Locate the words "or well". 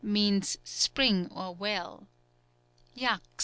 1.29-2.07